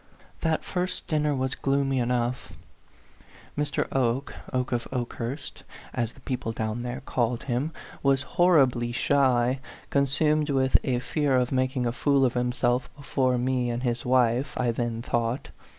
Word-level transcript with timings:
That 0.39 0.65
first 0.65 1.07
dinner 1.07 1.35
was 1.35 1.53
gloomy 1.53 1.99
enough. 1.99 2.53
Mr. 3.55 3.87
Oke 3.95 4.33
Oke 4.51 4.71
of 4.71 4.87
Okehurst, 4.91 5.61
as 5.93 6.13
the 6.13 6.21
people 6.21 6.51
down 6.51 6.81
there 6.81 7.01
called 7.01 7.43
him 7.43 7.71
was 8.01 8.23
horribly 8.41 8.91
shy, 8.91 9.59
con 9.91 10.07
sumed 10.07 10.49
with 10.49 10.75
a 10.83 10.97
fear 10.97 11.35
of 11.37 11.51
makicg 11.51 11.85
a 11.85 11.91
fool 11.91 12.25
of 12.25 12.33
himself 12.33 12.89
before 12.95 13.37
me 13.37 13.69
and 13.69 13.83
his 13.83 14.03
wife, 14.03 14.55
I 14.57 14.71
then 14.71 15.03
thought. 15.03 15.49